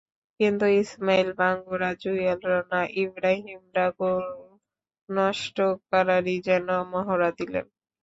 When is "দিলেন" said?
7.39-7.65